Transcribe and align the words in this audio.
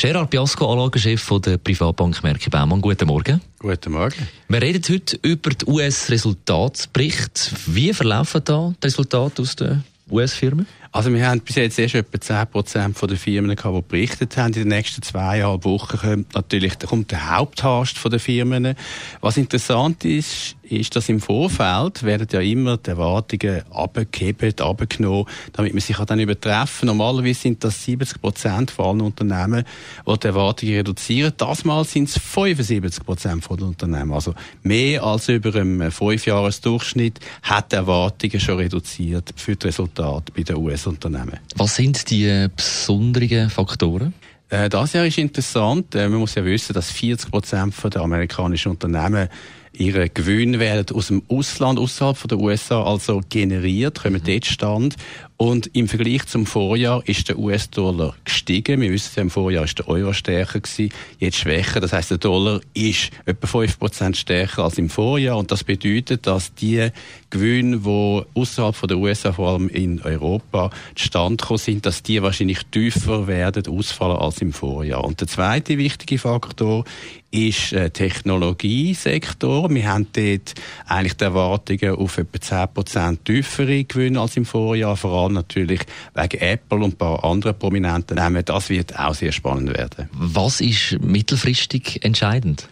Gerard 0.00 0.30
Biasco, 0.30 0.72
Anlagechef 0.72 1.28
der 1.44 1.58
Privatbank 1.58 2.22
Merki 2.22 2.48
Baumann. 2.48 2.80
Guten 2.80 3.06
Morgen. 3.06 3.42
Guten 3.58 3.92
Morgen. 3.92 4.26
Wir 4.48 4.62
reden 4.62 4.82
heute 4.88 5.18
über 5.20 5.50
den 5.50 5.68
US-Resultatsbericht. 5.68 7.52
Wie 7.66 7.92
verlaufen 7.92 8.40
da 8.42 8.72
die 8.82 8.86
Resultate 8.86 9.42
aus 9.42 9.56
den 9.56 9.84
US-Firmen? 10.10 10.66
Also 10.90 11.12
wir 11.12 11.28
haben 11.28 11.42
bis 11.42 11.56
jetzt 11.56 11.78
erst 11.78 11.96
etwa 11.96 12.16
10% 12.16 13.06
der 13.08 13.16
Firmen 13.18 13.54
gehabt, 13.54 13.76
die 13.76 13.82
berichtet 13.90 14.38
haben. 14.38 14.54
In 14.54 14.60
den 14.60 14.68
nächsten 14.68 15.02
zweieinhalb 15.02 15.66
Wochen 15.66 15.98
kommt 15.98 16.34
natürlich 16.34 16.78
kommt 16.78 17.10
der 17.10 17.36
Haupthast 17.36 17.98
der 18.10 18.18
Firmen. 18.18 18.76
Was 19.20 19.36
interessant 19.36 20.06
ist, 20.06 20.56
ist, 20.70 20.94
dass 20.96 21.08
im 21.08 21.20
Vorfeld 21.20 22.02
werden 22.02 22.28
ja 22.30 22.40
immer 22.40 22.76
die 22.76 22.90
Erwartungen 22.90 23.62
abgehebt, 23.70 24.60
abgenommen, 24.60 25.26
damit 25.52 25.74
man 25.74 25.80
sich 25.80 25.96
dann 25.96 26.20
übertreffen. 26.20 26.86
Normalerweise 26.86 27.40
sind 27.40 27.64
das 27.64 27.84
70 27.84 28.20
Prozent 28.20 28.70
von 28.70 28.86
allen 28.86 29.00
Unternehmen, 29.00 29.64
die 30.06 30.18
die 30.18 30.26
Erwartungen 30.26 30.74
reduzieren. 30.74 31.32
Das 31.36 31.64
Mal 31.64 31.84
sind 31.84 32.08
es 32.08 32.18
75 32.18 33.04
Prozent 33.04 33.44
von 33.44 33.56
den 33.56 33.68
Unternehmen. 33.68 34.12
Also 34.12 34.34
mehr 34.62 35.02
als 35.02 35.28
über 35.28 35.54
einem 35.54 35.90
Fünfjahresdurchschnitt 35.90 37.20
hat 37.42 37.72
die 37.72 37.76
Erwartungen 37.76 38.40
schon 38.40 38.58
reduziert 38.58 39.32
für 39.36 39.56
das 39.56 39.68
Resultat 39.68 40.32
bei 40.34 40.42
den 40.42 40.56
US-Unternehmen. 40.56 41.38
Was 41.56 41.76
sind 41.76 42.10
die 42.10 42.46
besonderen 42.54 43.50
Faktoren? 43.50 44.14
Äh, 44.50 44.68
das 44.68 44.92
Jahr 44.92 45.06
ist 45.06 45.18
interessant. 45.18 45.94
Äh, 45.94 46.08
man 46.08 46.20
muss 46.20 46.34
ja 46.34 46.44
wissen, 46.44 46.72
dass 46.72 46.90
40 46.90 47.30
Prozent 47.30 47.74
der 47.94 48.02
amerikanischen 48.02 48.72
Unternehmen 48.72 49.28
ihre 49.72 50.08
Gewinne 50.08 50.58
werden 50.58 50.96
aus 50.96 51.08
dem 51.08 51.22
Ausland, 51.28 51.78
außerhalb 51.78 52.28
der 52.28 52.38
USA, 52.38 52.82
also 52.82 53.20
generiert, 53.28 54.02
kommen 54.02 54.20
mhm. 54.22 54.26
dort 54.26 54.46
stand. 54.46 54.96
Und 55.36 55.74
im 55.74 55.88
Vergleich 55.88 56.26
zum 56.26 56.44
Vorjahr 56.44 57.02
ist 57.06 57.30
der 57.30 57.38
US-Dollar 57.38 58.14
gestiegen. 58.26 58.82
Wir 58.82 58.90
wissen 58.90 59.20
im 59.20 59.30
Vorjahr 59.30 59.64
ist 59.64 59.78
der 59.78 59.88
Euro 59.88 60.12
stärker 60.12 60.60
gewesen, 60.60 60.92
jetzt 61.18 61.38
schwächer. 61.38 61.80
Das 61.80 61.94
heißt, 61.94 62.10
der 62.10 62.18
Dollar 62.18 62.60
ist 62.74 63.10
etwa 63.24 63.46
5% 63.46 64.16
stärker 64.16 64.64
als 64.64 64.76
im 64.76 64.90
Vorjahr. 64.90 65.38
Und 65.38 65.50
das 65.50 65.64
bedeutet, 65.64 66.26
dass 66.26 66.54
die 66.54 66.90
Gewinne, 67.30 67.78
die 67.78 68.22
außerhalb 68.38 68.86
der 68.86 68.98
USA, 68.98 69.32
vor 69.32 69.52
allem 69.52 69.70
in 69.70 70.02
Europa, 70.02 70.70
gekommen 70.94 71.38
sind, 71.56 71.86
dass 71.86 72.02
die 72.02 72.20
wahrscheinlich 72.20 72.60
tiefer 72.70 73.26
werden 73.26 73.66
ausfallen 73.66 74.18
als 74.18 74.42
im 74.42 74.52
Vorjahr. 74.52 75.04
Und 75.04 75.22
der 75.22 75.28
zweite 75.28 75.78
wichtige 75.78 76.18
Faktor 76.18 76.84
ist 77.30 77.72
der 77.72 77.92
Technologiesektor. 77.92 79.59
Wir 79.68 79.88
haben 79.88 80.06
dort 80.12 80.54
eigentlich 80.86 81.16
die 81.16 81.24
Erwartungen 81.24 81.96
auf 81.96 82.18
etwa 82.18 82.64
10% 82.64 83.18
tiefere 83.24 83.84
Gewinne 83.84 84.20
als 84.20 84.36
im 84.36 84.44
Vorjahr, 84.44 84.96
vor 84.96 85.12
allem 85.12 85.34
natürlich 85.34 85.80
wegen 86.14 86.40
Apple 86.40 86.78
und 86.78 86.94
ein 86.94 86.96
paar 86.96 87.24
anderen 87.24 87.58
prominenten 87.58 88.16
Namen. 88.16 88.44
Das 88.44 88.70
wird 88.70 88.98
auch 88.98 89.14
sehr 89.14 89.32
spannend 89.32 89.76
werden. 89.76 90.08
Was 90.12 90.60
ist 90.60 90.98
mittelfristig 91.00 92.04
entscheidend? 92.04 92.68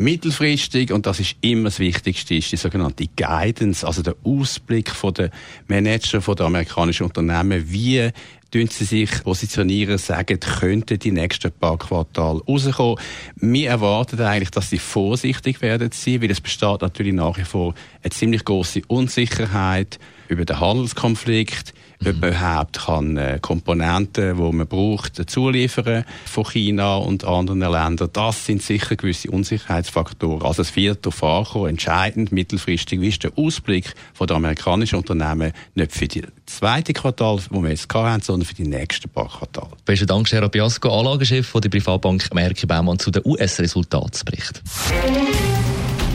Mittelfristig, 0.00 0.92
und 0.92 1.04
das 1.04 1.20
ist 1.20 1.36
immer 1.42 1.64
das 1.64 1.78
Wichtigste, 1.78 2.34
ist 2.34 2.50
die 2.50 2.56
sogenannte 2.56 3.04
Guidance, 3.14 3.86
also 3.86 4.00
der 4.00 4.16
Ausblick 4.24 4.88
von 4.88 5.12
der 5.12 5.30
Manager 5.68 6.22
von 6.22 6.36
der 6.36 6.46
amerikanischen 6.46 7.04
Unternehmen, 7.04 7.70
wie 7.70 8.08
tun 8.50 8.66
sie 8.68 8.86
sich 8.86 9.22
positionieren, 9.22 9.98
sagen, 9.98 10.40
könnten 10.40 10.98
die 10.98 11.12
nächsten 11.12 11.52
paar 11.52 11.76
Quartale 11.76 12.40
rauskommen. 12.48 12.98
Wir 13.36 13.68
erwarten 13.68 14.18
eigentlich, 14.22 14.50
dass 14.50 14.70
sie 14.70 14.78
vorsichtig 14.78 15.60
werden 15.60 15.90
sein, 15.92 16.22
weil 16.22 16.30
es 16.30 16.40
besteht 16.40 16.80
natürlich 16.80 17.12
nach 17.12 17.36
wie 17.36 17.44
vor 17.44 17.74
eine 18.02 18.10
ziemlich 18.10 18.46
große 18.46 18.80
Unsicherheit 18.86 19.98
über 20.28 20.46
den 20.46 20.60
Handelskonflikt. 20.60 21.74
Ob 22.00 22.06
man 22.06 22.16
überhaupt 22.16 22.78
kann 22.78 23.16
äh, 23.16 23.38
Komponenten, 23.40 24.36
die 24.36 24.52
man 24.52 24.66
braucht, 24.66 25.30
zuliefern 25.30 26.04
von 26.24 26.44
China 26.44 26.96
und 26.96 27.24
anderen 27.24 27.60
Ländern. 27.60 28.10
Das 28.12 28.46
sind 28.46 28.62
sicher 28.62 28.96
gewisse 28.96 29.30
Unsicherheitsfaktoren. 29.30 30.42
Also 30.42 30.62
es 30.62 30.74
wird 30.76 31.04
darauf 31.04 31.22
ankommen, 31.22 31.70
entscheidend 31.70 32.32
mittelfristig, 32.32 33.00
wie 33.00 33.08
ist 33.08 33.22
der 33.22 33.32
Ausblick 33.36 33.94
von 34.14 34.26
den 34.26 34.36
amerikanischen 34.36 34.96
Unternehmen 34.96 35.52
nicht 35.74 35.92
für 35.92 36.08
die 36.08 36.22
zweite 36.46 36.92
Quartal, 36.92 37.38
wo 37.50 37.62
wir 37.62 37.70
jetzt 37.70 37.92
haben, 37.92 38.22
sondern 38.22 38.46
für 38.46 38.54
die 38.54 38.66
nächsten 38.66 39.08
paar 39.08 39.28
Quartale. 39.28 39.70
Besten 39.84 40.06
Dank, 40.06 40.28
Gerard 40.28 40.52
Biasco, 40.52 40.98
Anlagechef 40.98 41.52
der 41.52 41.68
Privatbank 41.68 42.32
Merki 42.34 42.66
Baumann 42.66 42.98
zu 42.98 43.10
den 43.10 43.22
US-Resultatsbericht. 43.24 44.62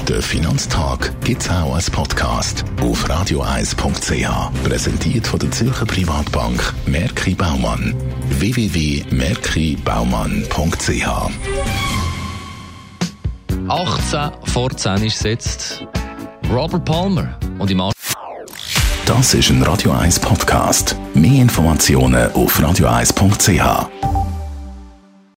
Der 0.07 0.21
Finanztag 0.21 1.11
gibt 1.23 1.41
es 1.41 1.49
auch 1.49 1.73
als 1.73 1.89
Podcast 1.89 2.63
auf 2.79 3.09
radioeis.ch. 3.09 4.27
Präsentiert 4.63 5.25
von 5.25 5.39
der 5.39 5.49
Zürcher 5.49 5.87
Privatbank 5.87 6.75
Merki 6.85 7.33
Baumann. 7.33 7.95
www.merkibaumann.ch 8.29 11.07
18 13.67 14.31
vor 14.43 14.69
10 14.69 15.03
ist 15.03 15.23
jetzt 15.23 15.87
Robert 16.51 16.85
Palmer 16.85 17.39
und 17.57 17.71
im 17.71 17.81
Das 19.07 19.33
ist 19.33 19.49
ein 19.49 19.63
Radio 19.63 19.91
1 19.91 20.19
Podcast. 20.19 20.95
Mehr 21.15 21.41
Informationen 21.41 22.31
auf 22.33 22.61
radioeis.ch. 22.61 24.14